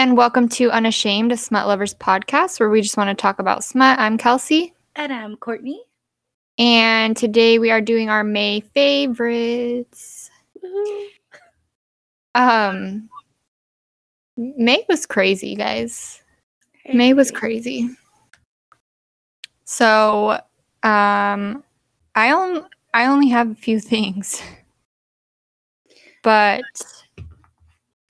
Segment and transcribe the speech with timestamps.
[0.00, 3.62] and welcome to Unashamed, a smut lovers podcast where we just want to talk about
[3.62, 3.98] smut.
[3.98, 4.72] I'm Kelsey.
[4.96, 5.82] And I'm Courtney.
[6.58, 10.30] And today we are doing our May favorites.
[12.34, 13.10] Um
[14.38, 16.22] May was crazy, guys.
[16.94, 17.90] May was crazy.
[19.64, 20.40] So,
[20.82, 21.62] um
[22.14, 22.62] I only
[22.94, 24.40] I only have a few things.
[26.22, 26.62] But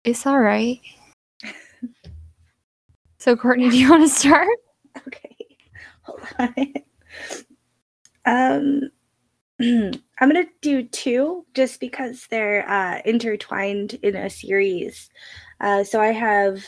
[0.04, 0.78] it's all right.
[3.20, 4.48] So, Courtney, do you want to start?
[5.06, 5.36] Okay.
[6.02, 6.74] Hold on.
[8.24, 8.90] Um,
[9.60, 15.10] I'm going to do two just because they're uh, intertwined in a series.
[15.60, 16.64] Uh, so I have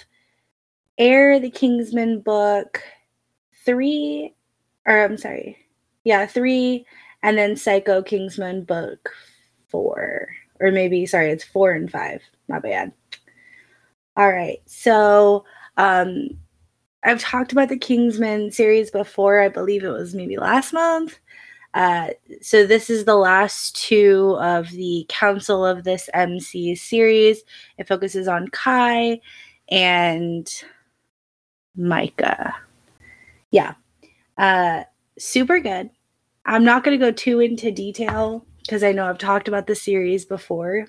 [0.99, 2.81] Air, the Kingsman book,
[3.65, 4.33] three,
[4.87, 5.59] or I'm sorry,
[6.05, 6.87] yeah, three,
[7.25, 9.11] and then Psycho Kingsman book
[9.69, 10.29] four,
[10.61, 12.23] or maybe, sorry, it's four and five.
[12.47, 12.93] Not bad.
[14.17, 14.61] All right.
[14.67, 15.45] So
[15.77, 16.29] um,
[17.05, 19.41] I've talked about the Kingsman series before.
[19.41, 21.19] I believe it was maybe last month.
[21.75, 22.09] Uh,
[22.41, 27.43] so this is the last two of the Council of this MC series.
[27.79, 29.21] It focuses on Kai
[29.71, 30.63] and
[31.75, 32.55] Micah.
[33.51, 33.75] Yeah.
[34.37, 34.85] Uh,
[35.19, 35.91] super good.
[36.45, 39.75] I'm not going to go too into detail because I know I've talked about the
[39.75, 40.87] series before.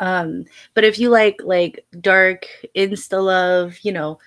[0.00, 4.18] Um, but if you like like dark insta love, you know,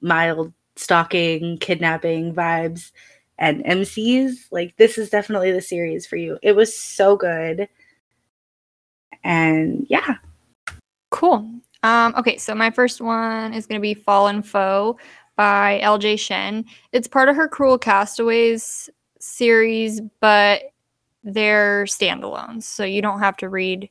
[0.00, 2.92] mild stalking, kidnapping vibes
[3.38, 6.38] and MCs, like this is definitely the series for you.
[6.42, 7.68] It was so good.
[9.24, 10.16] And yeah.
[11.10, 11.50] Cool.
[11.82, 14.98] Um, okay, so my first one is going to be Fallen Foe
[15.36, 16.66] by LJ Shen.
[16.92, 20.62] It's part of her Cruel Castaways series, but
[21.24, 22.64] they're standalones.
[22.64, 23.88] So you don't have to read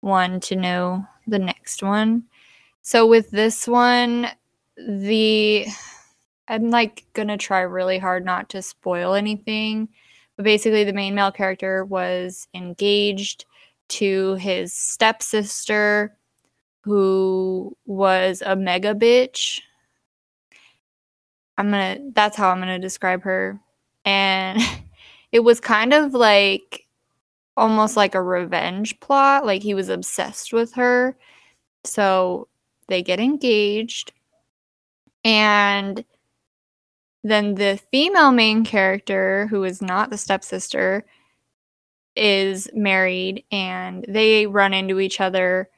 [0.00, 2.24] one to know the next one.
[2.82, 4.28] So with this one,
[4.76, 5.66] the
[6.48, 9.88] I'm like gonna try really hard not to spoil anything.
[10.36, 13.44] But basically the main male character was engaged
[13.88, 16.16] to his stepsister
[16.82, 19.60] who was a mega bitch.
[21.56, 23.60] I'm gonna that's how I'm gonna describe her.
[24.04, 24.60] And
[25.32, 26.86] it was kind of like
[27.56, 29.46] almost like a revenge plot.
[29.46, 31.16] Like he was obsessed with her.
[31.84, 32.48] So
[32.88, 34.12] they get engaged.
[35.24, 36.04] And
[37.22, 41.04] then the female main character, who is not the stepsister,
[42.16, 45.68] is married and they run into each other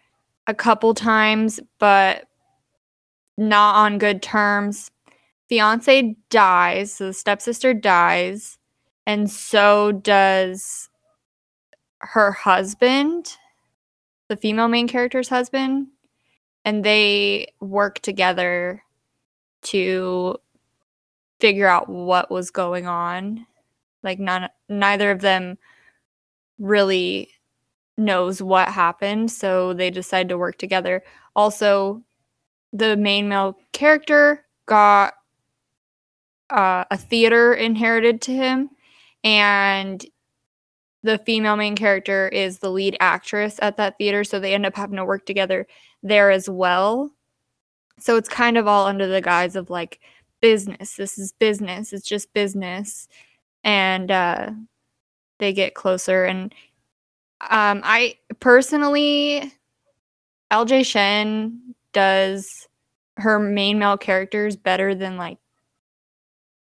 [0.46, 2.26] a couple times, but
[3.38, 4.90] not on good terms.
[5.48, 8.58] Fiance dies, so the stepsister dies,
[9.06, 10.88] and so does
[12.00, 13.36] her husband,
[14.28, 15.86] the female main character's husband,
[16.64, 18.82] and they work together
[19.66, 20.36] to
[21.40, 23.46] figure out what was going on.
[24.02, 25.58] Like none neither of them
[26.58, 27.30] really
[27.96, 31.02] knows what happened, so they decide to work together.
[31.34, 32.02] Also,
[32.72, 35.14] the main male character got
[36.50, 38.70] uh, a theater inherited to him,
[39.24, 40.04] and
[41.02, 44.76] the female main character is the lead actress at that theater, so they end up
[44.76, 45.66] having to work together
[46.02, 47.10] there as well.
[47.98, 50.00] So it's kind of all under the guise of like
[50.40, 50.96] business.
[50.96, 51.92] This is business.
[51.92, 53.08] It's just business.
[53.64, 54.50] And uh
[55.38, 56.54] they get closer and
[57.50, 59.52] um I personally
[60.52, 62.68] LJ Shen does
[63.18, 65.38] her main male characters better than like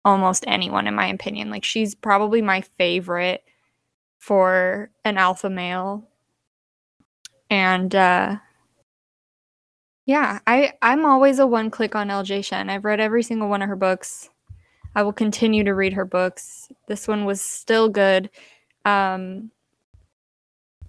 [0.04, 1.50] almost anyone in my opinion.
[1.50, 3.44] Like she's probably my favorite
[4.18, 6.08] for an alpha male.
[7.50, 8.36] And uh
[10.06, 12.70] yeah, I I'm always a one click on LJ Shen.
[12.70, 14.30] I've read every single one of her books.
[14.94, 16.68] I will continue to read her books.
[16.88, 18.30] This one was still good.
[18.84, 19.50] Um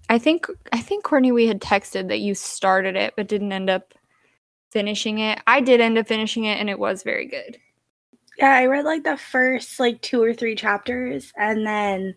[0.08, 3.70] I think I think Courtney we had texted that you started it but didn't end
[3.70, 3.94] up
[4.70, 5.40] finishing it.
[5.46, 7.58] I did end up finishing it and it was very good.
[8.36, 12.16] Yeah, I read like the first like two or three chapters and then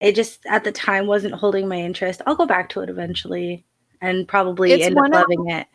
[0.00, 2.22] it just at the time wasn't holding my interest.
[2.26, 3.66] I'll go back to it eventually
[4.00, 5.66] and probably it's end up loving of, it.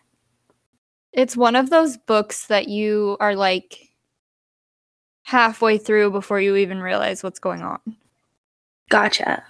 [1.14, 3.90] It's one of those books that you are like
[5.24, 7.80] halfway through before you even realize what's going on.
[8.90, 9.44] Gotcha.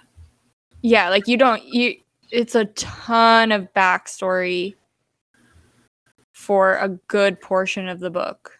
[0.82, 1.96] Yeah, like you don't you
[2.30, 4.74] it's a ton of backstory
[6.32, 8.58] for a good portion of the book.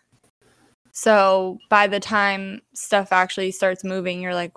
[0.93, 4.52] So by the time stuff actually starts moving, you're like,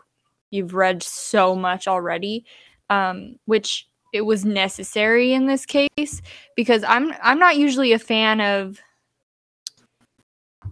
[0.51, 2.45] you've read so much already,
[2.89, 6.21] um, which it was necessary in this case
[6.55, 8.79] because I'm I'm not usually a fan of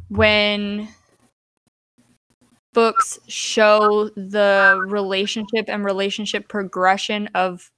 [0.07, 0.87] when
[2.73, 7.69] books show the relationship and relationship progression of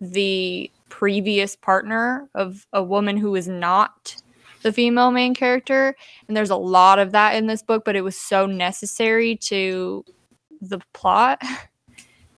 [0.00, 4.14] the previous partner of a woman who is not
[4.62, 5.96] the female main character
[6.28, 10.04] and there's a lot of that in this book but it was so necessary to
[10.60, 11.42] the plot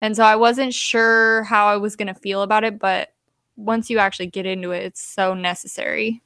[0.03, 3.09] and so i wasn't sure how i was going to feel about it but
[3.55, 6.21] once you actually get into it it's so necessary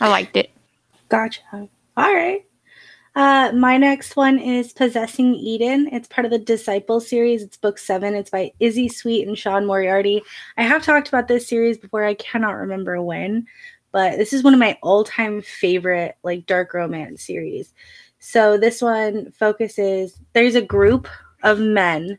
[0.00, 0.50] i liked it
[1.14, 1.42] Gotcha.
[1.52, 2.44] All right.
[3.14, 5.88] Uh, my next one is Possessing Eden.
[5.92, 7.42] It's part of the Disciple series.
[7.42, 8.14] It's book seven.
[8.14, 10.22] It's by Izzy Sweet and Sean Moriarty.
[10.56, 12.04] I have talked about this series before.
[12.04, 13.46] I cannot remember when,
[13.92, 17.72] but this is one of my all-time favorite like dark romance series.
[18.18, 20.18] So this one focuses.
[20.32, 21.06] There's a group
[21.44, 22.18] of men.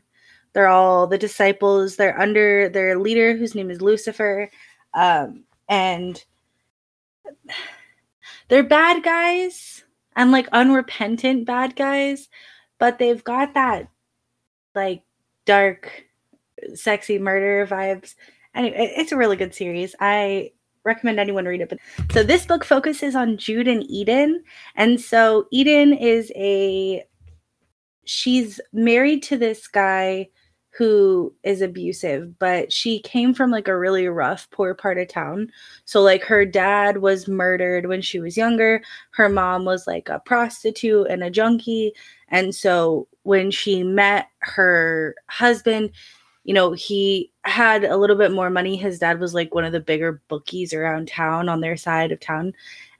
[0.54, 1.96] They're all the disciples.
[1.96, 4.50] They're under their leader, whose name is Lucifer,
[4.94, 6.24] um, and
[8.48, 9.84] they're bad guys
[10.16, 12.28] and like unrepentant bad guys,
[12.78, 13.88] but they've got that
[14.74, 15.02] like
[15.44, 16.04] dark,
[16.74, 18.14] sexy murder vibes.
[18.54, 19.94] Anyway, it's a really good series.
[20.00, 20.52] I
[20.84, 21.68] recommend anyone read it.
[21.68, 21.78] But
[22.12, 24.42] so this book focuses on Jude and Eden,
[24.76, 27.04] and so Eden is a
[28.06, 30.28] she's married to this guy
[30.76, 35.50] who is abusive, but she came from like a really rough, poor part of town.
[35.86, 38.82] So, like, her dad was murdered when she was younger.
[39.12, 41.92] Her mom was like a prostitute and a junkie.
[42.28, 45.92] And so, when she met her husband,
[46.44, 48.76] you know, he had a little bit more money.
[48.76, 52.20] His dad was like one of the bigger bookies around town on their side of
[52.20, 52.52] town.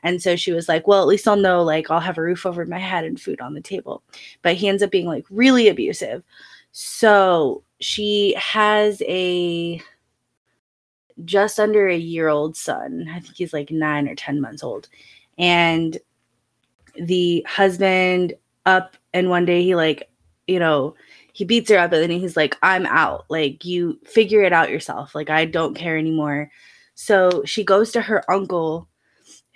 [0.03, 2.47] And so she was like, well, at least I'll know, like, I'll have a roof
[2.47, 4.03] over my head and food on the table.
[4.43, 6.23] But he ends up being like really abusive.
[6.73, 9.83] So she has a
[11.25, 13.09] just under a year old son.
[13.11, 14.89] I think he's like nine or 10 months old.
[15.39, 15.99] And
[16.95, 18.35] the husband
[18.65, 20.11] up and one day he like,
[20.47, 20.95] you know,
[21.37, 23.27] he beats her up and then he's like, I'm out.
[23.29, 25.15] Like, you figure it out yourself.
[25.15, 26.51] Like, I don't care anymore.
[26.95, 28.89] So she goes to her uncle,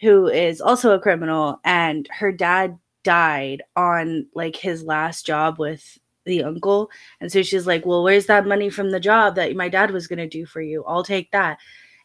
[0.03, 5.99] who is also a criminal, and her dad died on like his last job with
[6.27, 6.91] the uncle.
[7.19, 10.07] And so she's like, Well, where's that money from the job that my dad was
[10.07, 10.85] going to do for you?
[10.87, 11.57] I'll take that.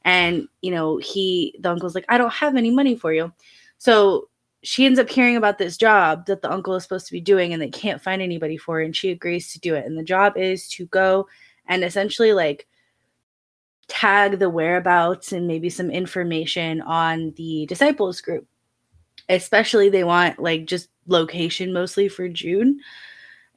[0.06, 3.34] And, you know, he, the uncle's like, I don't have any money for you.
[3.78, 4.30] So
[4.66, 7.54] she ends up hearing about this job that the uncle is supposed to be doing
[7.54, 8.82] and they can't find anybody for.
[8.82, 9.86] And she agrees to do it.
[9.86, 11.28] And the job is to go
[11.68, 12.68] and essentially like
[13.88, 18.48] tag the whereabouts and maybe some information on the disciples group.
[19.30, 22.80] Especially, they want like just location mostly for June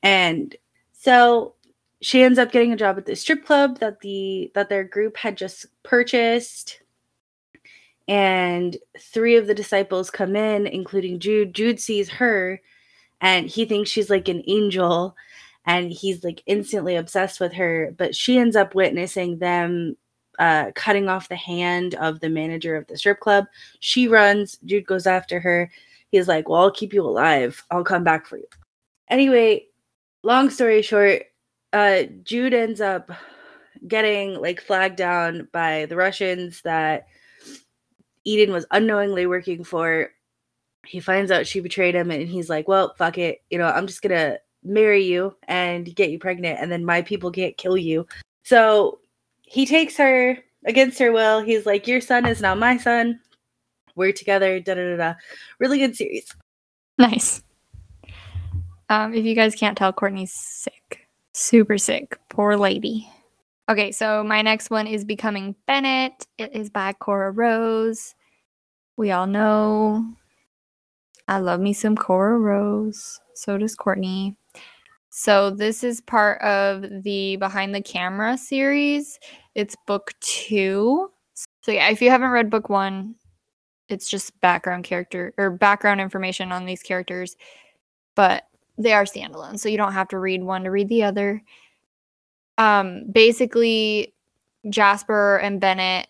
[0.02, 0.54] and
[0.92, 1.54] so
[2.00, 5.16] she ends up getting a job at the strip club that the that their group
[5.16, 6.80] had just purchased.
[8.08, 11.54] And three of the disciples come in, including Jude.
[11.54, 12.60] Jude sees her
[13.20, 15.14] and he thinks she's like an angel
[15.66, 17.94] and he's like instantly obsessed with her.
[17.96, 19.96] But she ends up witnessing them
[20.38, 23.46] uh, cutting off the hand of the manager of the strip club.
[23.80, 25.70] She runs, Jude goes after her.
[26.10, 27.62] He's like, Well, I'll keep you alive.
[27.70, 28.46] I'll come back for you.
[29.10, 29.66] Anyway,
[30.22, 31.24] long story short,
[31.72, 33.10] uh, Jude ends up
[33.86, 37.06] getting like flagged down by the Russians that
[38.24, 40.10] Eden was unknowingly working for.
[40.86, 43.42] He finds out she betrayed him and he's like, well, fuck it.
[43.50, 47.02] You know, I'm just going to marry you and get you pregnant and then my
[47.02, 48.06] people can't kill you.
[48.44, 49.00] So
[49.42, 51.40] he takes her against her will.
[51.40, 53.20] He's like, your son is now my son.
[53.96, 54.60] We're together.
[54.60, 55.14] Da da da da.
[55.58, 56.34] Really good series.
[56.98, 57.42] Nice.
[58.88, 61.06] Um, if you guys can't tell, Courtney's sick.
[61.32, 62.18] Super sick.
[62.28, 63.08] Poor lady.
[63.68, 66.26] Okay, so my next one is Becoming Bennett.
[66.38, 68.14] It is by Cora Rose.
[68.96, 70.06] We all know
[71.28, 73.20] I love me some Cora Rose.
[73.34, 74.34] So does Courtney.
[75.10, 79.18] So this is part of the Behind the Camera series.
[79.54, 81.10] It's book two.
[81.60, 83.16] So yeah, if you haven't read book one,
[83.90, 87.36] it's just background character or background information on these characters.
[88.14, 88.44] But
[88.78, 91.42] they are standalone, so you don't have to read one to read the other.
[92.58, 94.12] Um, basically,
[94.68, 96.08] Jasper and Bennett,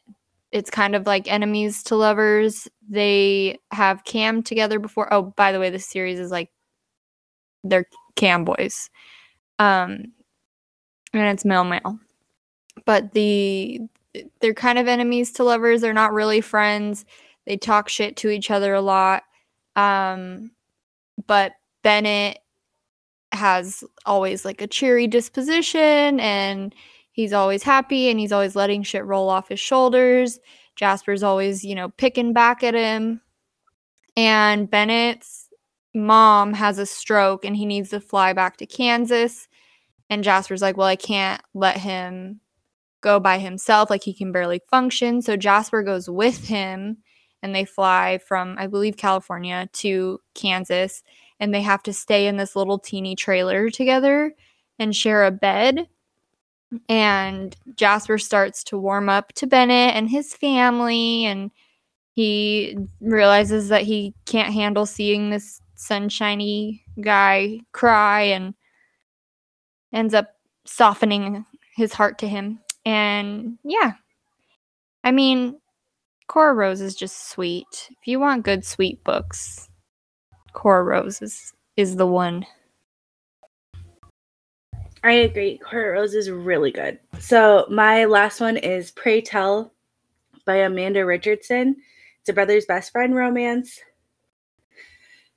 [0.50, 2.66] it's kind of like enemies to lovers.
[2.88, 5.12] They have cam together before.
[5.12, 6.50] Oh, by the way, this series is like
[7.62, 7.86] they're
[8.16, 8.90] cam boys.
[9.58, 10.12] Um,
[11.12, 11.98] and it's male male.
[12.86, 13.80] But the
[14.40, 15.80] they're kind of enemies to lovers.
[15.80, 17.04] They're not really friends.
[17.46, 19.22] They talk shit to each other a lot.
[19.76, 20.50] Um,
[21.26, 21.52] but
[21.82, 22.38] Bennett
[23.38, 26.74] has always like a cheery disposition and
[27.12, 30.38] he's always happy and he's always letting shit roll off his shoulders.
[30.76, 33.20] Jasper's always, you know, picking back at him.
[34.16, 35.48] and Bennett's
[35.94, 39.48] mom has a stroke and he needs to fly back to Kansas.
[40.10, 42.40] And Jasper's like, Well, I can't let him
[43.00, 43.90] go by himself.
[43.90, 45.22] Like, he can barely function.
[45.22, 46.98] So Jasper goes with him
[47.42, 51.02] and they fly from, I believe, California to Kansas.
[51.40, 54.34] And they have to stay in this little teeny trailer together
[54.78, 55.88] and share a bed.
[56.88, 61.24] And Jasper starts to warm up to Bennett and his family.
[61.24, 61.50] And
[62.14, 68.54] he realizes that he can't handle seeing this sunshiny guy cry and
[69.92, 72.58] ends up softening his heart to him.
[72.84, 73.92] And yeah,
[75.04, 75.60] I mean,
[76.26, 77.88] Cora Rose is just sweet.
[77.90, 79.67] If you want good, sweet books,
[80.52, 82.44] Cora Rose is, is the one.
[85.04, 85.58] I agree.
[85.58, 86.98] Cora Rose is really good.
[87.20, 89.72] So my last one is Prey Tell
[90.44, 91.76] by Amanda Richardson.
[92.20, 93.80] It's a brother's best friend romance.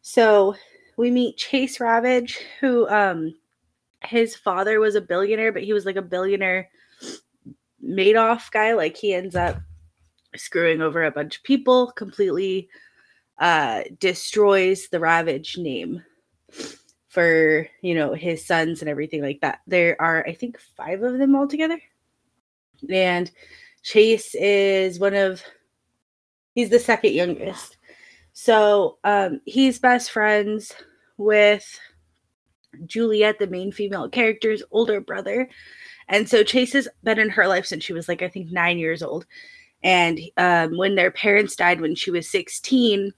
[0.01, 0.55] So
[0.97, 3.35] we meet Chase Ravage, who um
[4.03, 6.69] his father was a billionaire, but he was like a billionaire
[7.85, 8.73] Madoff guy.
[8.73, 9.57] Like he ends up
[10.35, 12.67] screwing over a bunch of people, completely
[13.41, 16.01] uh destroys the Ravage name
[17.09, 19.59] for you know his sons and everything like that.
[19.67, 21.81] There are I think five of them altogether,
[22.89, 23.29] and
[23.83, 25.43] Chase is one of
[26.55, 27.77] he's the second youngest.
[28.33, 30.71] So um, he's best friends
[31.17, 31.79] with
[32.85, 35.49] Juliet, the main female character's older brother.
[36.07, 38.77] And so Chase has been in her life since she was like, I think, nine
[38.77, 39.25] years old.
[39.83, 43.13] And um, when their parents died when she was 16,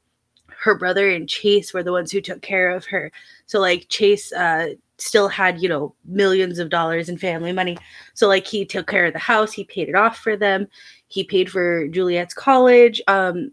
[0.63, 3.12] her brother and Chase were the ones who took care of her.
[3.48, 7.77] So like Chase uh still had, you know, millions of dollars in family money.
[8.13, 10.67] So like he took care of the house, he paid it off for them.
[11.08, 13.01] He paid for Juliet's college.
[13.08, 13.51] Um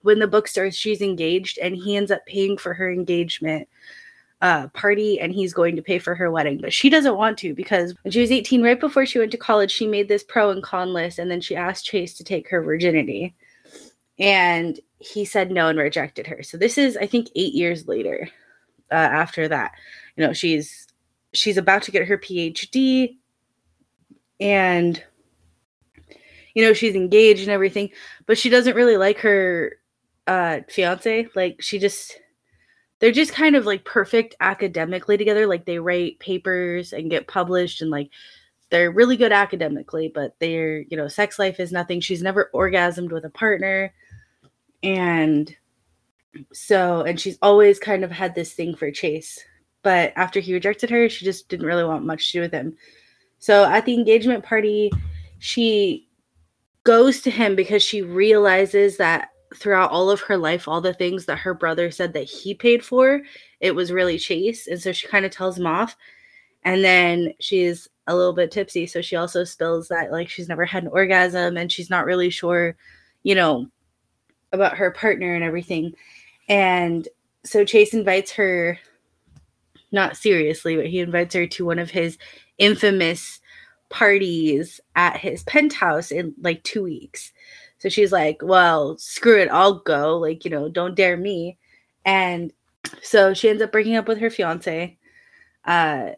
[0.00, 3.68] when the book starts, she's engaged and he ends up paying for her engagement
[4.40, 6.58] uh, party and he's going to pay for her wedding.
[6.60, 9.38] But she doesn't want to because when she was 18, right before she went to
[9.38, 12.48] college, she made this pro and con list and then she asked Chase to take
[12.50, 13.34] her virginity.
[14.18, 16.42] And he said no and rejected her.
[16.42, 18.28] So this is, I think, eight years later.
[18.90, 19.72] Uh, after that,
[20.16, 20.86] you know, she's
[21.32, 23.16] she's about to get her PhD,
[24.38, 25.02] and
[26.54, 27.90] you know she's engaged and everything,
[28.26, 29.76] but she doesn't really like her
[30.26, 31.28] uh fiance.
[31.34, 32.20] Like she just
[33.00, 35.46] they're just kind of like perfect academically together.
[35.46, 38.10] Like they write papers and get published and like
[38.70, 42.00] they're really good academically, but their, you know, sex life is nothing.
[42.00, 43.92] She's never orgasmed with a partner
[44.84, 45.56] and
[46.52, 49.42] so and she's always kind of had this thing for chase
[49.82, 52.76] but after he rejected her she just didn't really want much to do with him.
[53.38, 54.92] So at the engagement party
[55.38, 56.08] she
[56.84, 61.26] goes to him because she realizes that throughout all of her life all the things
[61.26, 63.20] that her brother said that he paid for
[63.60, 64.66] it was really chase.
[64.66, 65.96] And so she kind of tells him off.
[66.64, 68.86] And then she's a little bit tipsy.
[68.86, 72.30] So she also spills that like she's never had an orgasm and she's not really
[72.30, 72.76] sure
[73.22, 73.66] you know
[74.54, 75.94] about her partner and everything.
[76.48, 77.06] And
[77.44, 78.78] so Chase invites her,
[79.92, 82.18] not seriously, but he invites her to one of his
[82.58, 83.40] infamous
[83.90, 87.32] parties at his penthouse in like two weeks.
[87.78, 90.16] So she's like, well, screw it, I'll go.
[90.16, 91.58] Like, you know, don't dare me.
[92.04, 92.52] And
[93.02, 94.96] so she ends up breaking up with her fiance.
[95.64, 96.10] Uh,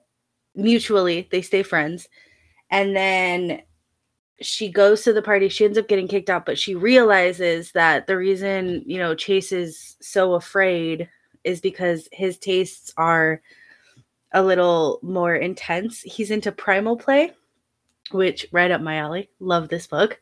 [0.55, 2.09] mutually, they stay friends.
[2.71, 3.63] And then
[4.41, 8.07] she goes to the party she ends up getting kicked out but she realizes that
[8.07, 11.09] the reason you know chase is so afraid
[11.45, 13.41] is because his tastes are
[14.33, 16.03] a little more intense.
[16.03, 17.33] He's into primal play
[18.13, 19.31] which right up my alley.
[19.41, 20.21] Love this book.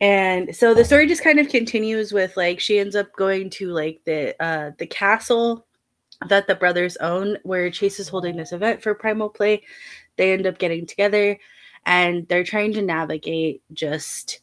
[0.00, 3.70] And so the story just kind of continues with like she ends up going to
[3.70, 5.66] like the uh the castle
[6.28, 9.62] that the brothers own where chase is holding this event for primal play.
[10.16, 11.38] They end up getting together
[11.86, 14.40] and they're trying to navigate just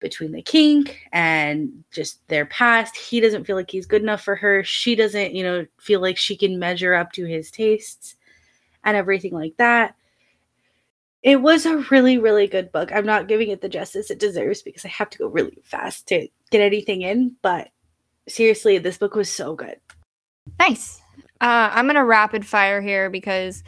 [0.00, 2.96] between the kink and just their past.
[2.96, 4.62] He doesn't feel like he's good enough for her.
[4.62, 8.16] She doesn't, you know, feel like she can measure up to his tastes
[8.84, 9.94] and everything like that.
[11.22, 12.92] It was a really, really good book.
[12.92, 16.06] I'm not giving it the justice it deserves because I have to go really fast
[16.08, 17.70] to get anything in, but
[18.28, 19.76] seriously, this book was so good.
[20.60, 21.00] Nice.
[21.40, 23.64] Uh, I'm going to rapid fire here because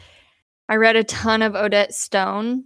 [0.69, 2.65] I read a ton of Odette Stone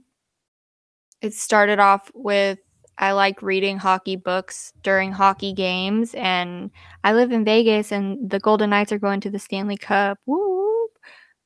[1.26, 2.60] it started off with
[2.98, 6.72] I like reading hockey books during hockey games, and
[7.04, 10.18] I live in Vegas, and the Golden Knights are going to the Stanley Cup.
[10.26, 10.88] Woo!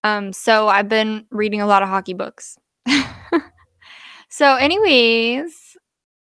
[0.03, 2.57] Um, so I've been reading a lot of hockey books.
[4.29, 5.75] so, anyways,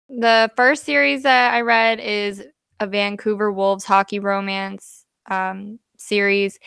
[0.10, 2.44] the first series that I read is
[2.80, 5.06] a Vancouver Wolves hockey romance.
[5.30, 6.60] um, series.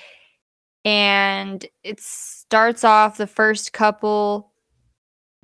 [0.84, 4.52] And it starts off the first couple.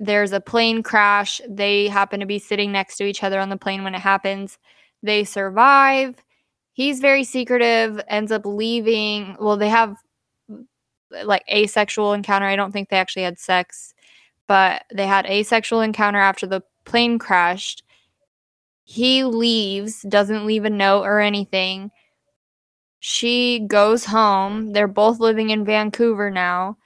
[0.03, 1.39] There's a plane crash.
[1.47, 4.57] They happen to be sitting next to each other on the plane when it happens.
[5.01, 6.15] They survive.
[6.73, 9.37] He's very secretive, ends up leaving.
[9.39, 9.95] Well, they have
[11.23, 12.47] like asexual encounter.
[12.47, 13.93] I don't think they actually had sex,
[14.45, 17.83] but they had asexual encounter after the plane crashed.
[18.83, 21.91] He leaves, doesn't leave a note or anything.
[22.99, 24.73] She goes home.
[24.73, 26.77] They're both living in Vancouver now.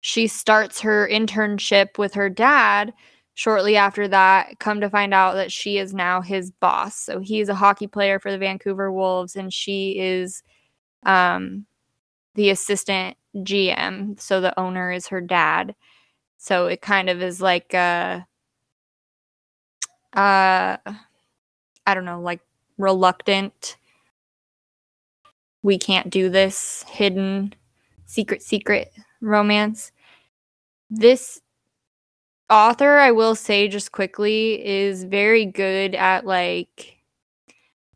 [0.00, 2.92] She starts her internship with her dad.
[3.34, 6.96] Shortly after that, come to find out that she is now his boss.
[6.96, 10.42] So he's a hockey player for the Vancouver Wolves, and she is
[11.04, 11.66] um,
[12.34, 14.20] the assistant GM.
[14.20, 15.74] So the owner is her dad.
[16.38, 18.26] So it kind of is like a,
[20.14, 20.76] uh,
[21.86, 22.40] I don't know, like
[22.76, 23.76] reluctant.
[25.62, 27.54] We can't do this hidden,
[28.06, 29.92] secret, secret romance.
[30.90, 31.40] This
[32.50, 36.96] author, I will say just quickly, is very good at like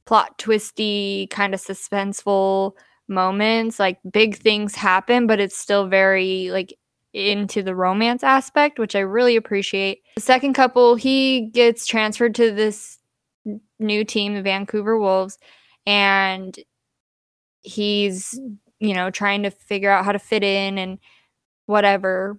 [0.04, 2.72] plot twisty, kind of suspenseful
[3.08, 3.78] moments.
[3.78, 6.76] Like big things happen, but it's still very like
[7.12, 10.02] into the romance aspect, which I really appreciate.
[10.16, 12.98] The second couple, he gets transferred to this
[13.78, 15.38] new team, the Vancouver Wolves,
[15.86, 16.58] and
[17.62, 18.38] he's,
[18.82, 20.98] you know, trying to figure out how to fit in and
[21.66, 22.38] whatever.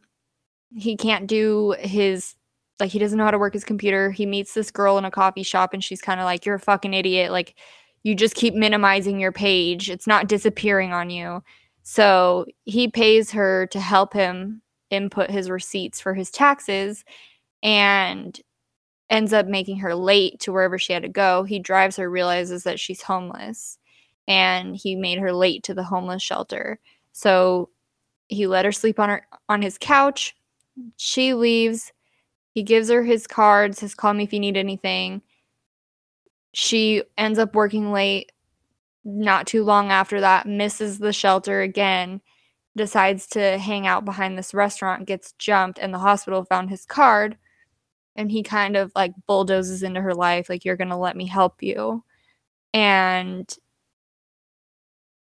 [0.75, 2.35] He can't do his
[2.79, 4.11] like he doesn't know how to work his computer.
[4.11, 6.59] He meets this girl in a coffee shop and she's kind of like you're a
[6.59, 7.31] fucking idiot.
[7.31, 7.55] Like
[8.03, 9.89] you just keep minimizing your page.
[9.89, 11.41] It's not disappearing on you.
[11.83, 17.05] So he pays her to help him input his receipts for his taxes
[17.61, 18.37] and
[19.09, 21.43] ends up making her late to wherever she had to go.
[21.43, 23.77] He drives her, realizes that she's homeless,
[24.27, 26.79] and he made her late to the homeless shelter.
[27.11, 27.69] So
[28.27, 30.35] he let her sleep on her on his couch.
[30.97, 31.91] She leaves.
[32.53, 35.21] He gives her his cards, says call me if you need anything.
[36.53, 38.31] She ends up working late.
[39.05, 42.21] Not too long after that, misses the shelter again
[42.75, 47.37] decides to hang out behind this restaurant, gets jumped, and the hospital found his card.
[48.15, 51.61] And he kind of like bulldozes into her life, like, you're gonna let me help
[51.63, 52.03] you.
[52.73, 53.53] And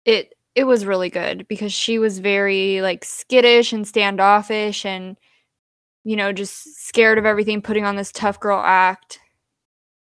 [0.05, 5.17] it it was really good because she was very like skittish and standoffish and
[6.03, 9.19] you know just scared of everything putting on this tough girl act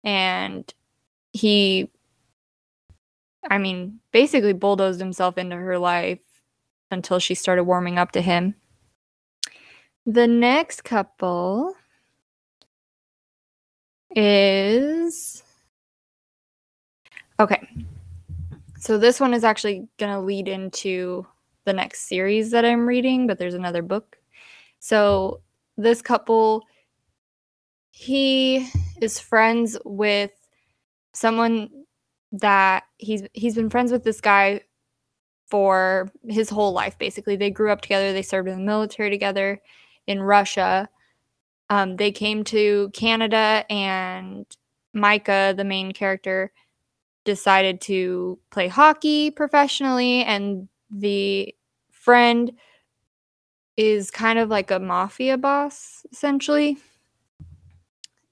[0.04, 0.74] and
[1.34, 1.90] he
[3.50, 6.20] i mean basically bulldozed himself into her life
[6.92, 8.56] until she started warming up to him.
[10.06, 11.76] The next couple
[14.16, 15.44] is
[17.40, 17.68] okay.
[18.88, 21.28] So this one is actually going to lead into
[21.66, 24.18] the next series that I'm reading, but there's another book.
[24.80, 25.42] So
[25.76, 26.64] this couple
[27.92, 28.70] he
[29.02, 30.32] is friends with
[31.12, 31.70] someone
[32.32, 34.62] that he's he's been friends with this guy
[35.50, 37.36] for his whole life, basically.
[37.36, 39.62] They grew up together, they served in the military together
[40.08, 40.88] in Russia.
[41.70, 44.46] Um, they came to Canada, and
[44.94, 46.54] Micah, the main character,
[47.28, 51.54] decided to play hockey professionally, and the
[51.92, 52.54] friend
[53.76, 56.78] is kind of like a mafia boss, essentially.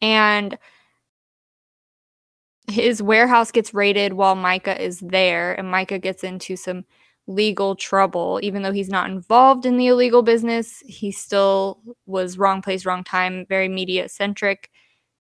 [0.02, 0.58] And
[2.68, 6.86] his warehouse gets raided while Micah is there, and Micah gets into some
[7.28, 8.40] legal trouble.
[8.42, 13.04] Even though he's not involved in the illegal business, he still was wrong place, wrong
[13.04, 14.72] time, very media centric.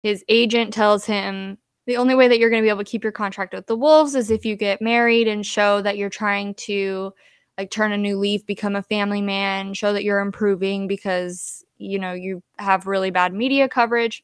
[0.02, 1.58] His agent tells him
[1.90, 3.76] the only way that you're going to be able to keep your contract with the
[3.76, 7.12] Wolves is if you get married and show that you're trying to
[7.58, 11.98] like turn a new leaf, become a family man, show that you're improving because you
[11.98, 14.22] know you have really bad media coverage.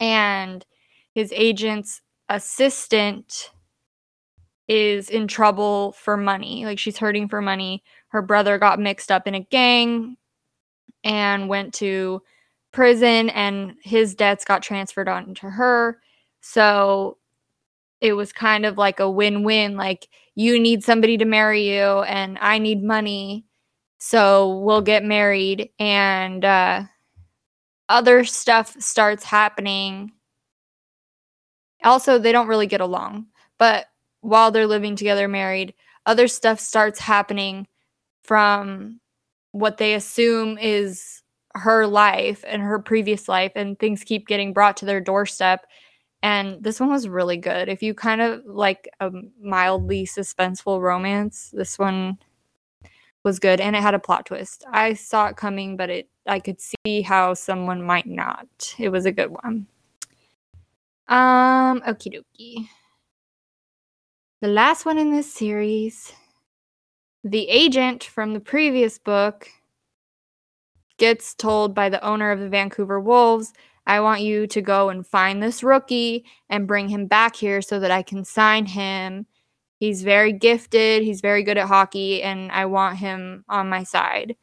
[0.00, 0.64] And
[1.14, 2.00] his agent's
[2.30, 3.50] assistant
[4.66, 6.64] is in trouble for money.
[6.64, 7.84] Like she's hurting for money.
[8.08, 10.16] Her brother got mixed up in a gang
[11.04, 12.22] and went to
[12.72, 16.00] prison, and his debts got transferred onto her.
[16.46, 17.16] So
[18.00, 19.76] it was kind of like a win win.
[19.76, 23.46] Like, you need somebody to marry you, and I need money.
[23.98, 25.70] So we'll get married.
[25.78, 26.82] And uh,
[27.88, 30.12] other stuff starts happening.
[31.82, 33.26] Also, they don't really get along.
[33.58, 33.86] But
[34.20, 35.74] while they're living together married
[36.06, 37.66] other stuff starts happening
[38.24, 39.00] from
[39.52, 41.22] what they assume is
[41.54, 45.66] her life and her previous life and things keep getting brought to their doorstep
[46.24, 47.68] And this one was really good.
[47.68, 52.16] If you kind of like a mildly suspenseful romance, this one
[53.24, 54.64] was good and it had a plot twist.
[54.72, 58.74] I saw it coming, but it I could see how someone might not.
[58.78, 59.66] It was a good one.
[61.08, 62.68] Um, okie dokie.
[64.40, 66.14] The last one in this series,
[67.22, 69.50] the agent from the previous book
[70.96, 73.52] gets told by the owner of the Vancouver Wolves,
[73.86, 77.78] I want you to go and find this rookie and bring him back here so
[77.80, 79.26] that I can sign him.
[79.78, 84.36] He's very gifted, he's very good at hockey, and I want him on my side.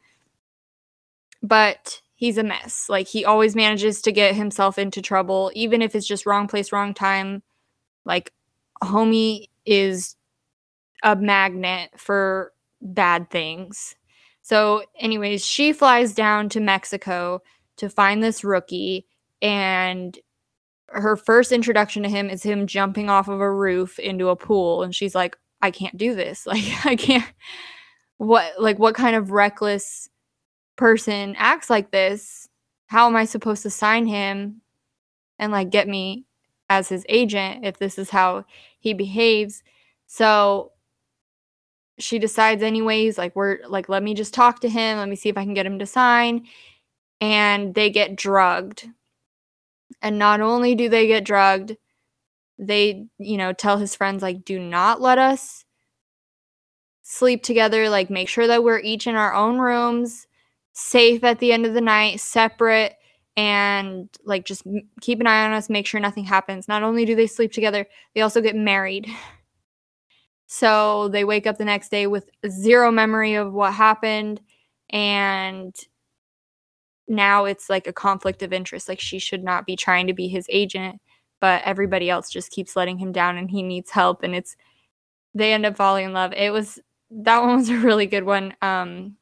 [1.42, 2.86] But he's a mess.
[2.88, 6.70] Like he always manages to get himself into trouble, even if it's just wrong place,
[6.70, 7.42] wrong time.
[8.04, 8.32] Like
[8.82, 10.14] homie is
[11.02, 13.96] a magnet for bad things.
[14.42, 17.42] So, anyways, she flies down to Mexico
[17.76, 19.06] to find this rookie,
[19.42, 20.16] and
[20.86, 24.82] her first introduction to him is him jumping off of a roof into a pool.
[24.82, 26.46] And she's like, I can't do this.
[26.46, 27.30] Like, I can't.
[28.18, 30.08] What, like, what kind of reckless
[30.76, 32.48] person acts like this?
[32.86, 34.60] How am I supposed to sign him
[35.38, 36.24] and, like, get me
[36.70, 38.44] as his agent if this is how
[38.78, 39.64] he behaves?
[40.06, 40.72] So,
[41.98, 45.28] she decides anyways like we're like let me just talk to him let me see
[45.28, 46.44] if i can get him to sign
[47.20, 48.88] and they get drugged
[50.00, 51.76] and not only do they get drugged
[52.58, 55.64] they you know tell his friends like do not let us
[57.02, 60.26] sleep together like make sure that we're each in our own rooms
[60.72, 62.94] safe at the end of the night separate
[63.36, 64.62] and like just
[65.00, 67.86] keep an eye on us make sure nothing happens not only do they sleep together
[68.14, 69.06] they also get married
[70.54, 74.38] So they wake up the next day with zero memory of what happened.
[74.90, 75.74] And
[77.08, 78.88] now it's like a conflict of interest.
[78.88, 81.00] Like she should not be trying to be his agent,
[81.40, 84.22] but everybody else just keeps letting him down and he needs help.
[84.22, 84.56] And it's,
[85.34, 86.32] they end up falling in love.
[86.32, 86.78] It was,
[87.10, 88.54] that one was a really good one.
[88.62, 89.16] Um,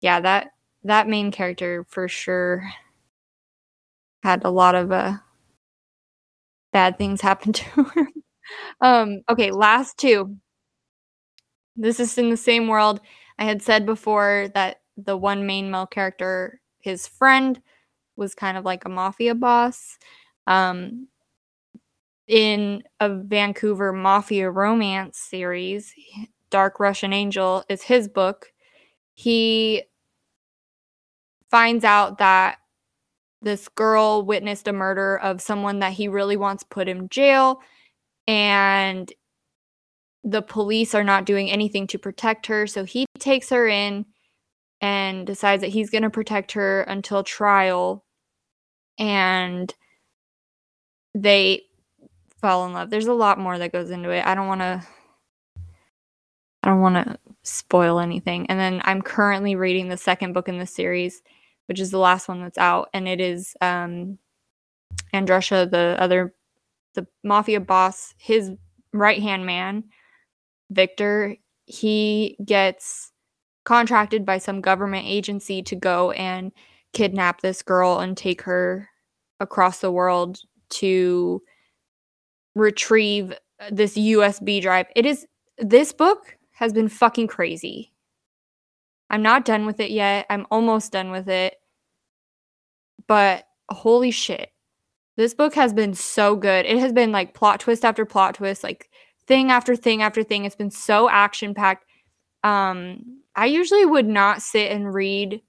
[0.00, 0.48] yeah, that,
[0.84, 2.70] that main character for sure
[4.22, 5.14] had a lot of uh,
[6.72, 8.06] bad things happen to her.
[8.80, 10.36] Um, okay, last two.
[11.76, 13.00] This is in the same world.
[13.38, 17.60] I had said before that the one main male character, his friend,
[18.16, 19.98] was kind of like a mafia boss.
[20.46, 21.08] Um,
[22.26, 25.92] in a Vancouver mafia romance series,
[26.50, 28.52] Dark Russian Angel is his book.
[29.14, 29.82] He
[31.50, 32.58] finds out that
[33.42, 37.60] this girl witnessed a murder of someone that he really wants put in jail
[38.26, 39.12] and
[40.22, 42.66] the police are not doing anything to protect her.
[42.66, 44.04] So he takes her in
[44.80, 48.04] and decides that he's going to protect her until trial.
[48.98, 49.74] And
[51.14, 51.62] they
[52.40, 52.90] fall in love.
[52.90, 54.24] There's a lot more that goes into it.
[54.26, 54.82] I don't want to.
[56.62, 58.46] I don't want to spoil anything.
[58.48, 61.22] And then I'm currently reading the second book in the series,
[61.66, 64.18] which is the last one that's out, and it is um,
[65.14, 66.34] Andrusha, the other
[66.94, 68.50] the mafia boss, his
[68.92, 69.84] right hand man,
[70.70, 73.09] Victor, he gets
[73.70, 76.50] contracted by some government agency to go and
[76.92, 78.88] kidnap this girl and take her
[79.38, 81.40] across the world to
[82.56, 83.32] retrieve
[83.70, 84.86] this USB drive.
[84.96, 85.24] It is
[85.58, 87.92] this book has been fucking crazy.
[89.08, 90.26] I'm not done with it yet.
[90.28, 91.54] I'm almost done with it.
[93.06, 94.50] But holy shit.
[95.16, 96.66] This book has been so good.
[96.66, 98.90] It has been like plot twist after plot twist, like
[99.28, 100.44] thing after thing after thing.
[100.44, 101.84] It's been so action packed.
[102.42, 105.40] Um, I usually would not sit and read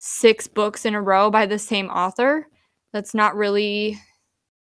[0.00, 2.46] six books in a row by the same author.
[2.92, 3.98] That's not really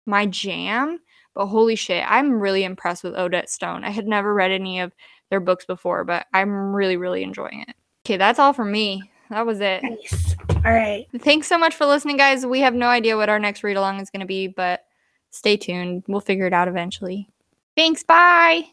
[0.07, 0.97] my jam.
[1.35, 3.83] But holy shit, I'm really impressed with Odette Stone.
[3.83, 4.91] I had never read any of
[5.29, 7.75] their books before, but I'm really, really enjoying it.
[8.07, 9.11] Okay, that's all for me.
[9.29, 9.83] That was it.
[9.83, 10.35] Nice.
[10.65, 11.05] All right.
[11.19, 12.43] Thanks so much for listening, guys.
[12.43, 14.83] We have no idea what our next read along is going to be, but
[15.29, 16.05] stay tuned.
[16.07, 17.29] We'll figure it out eventually.
[17.77, 18.01] Thanks.
[18.01, 18.65] Bye.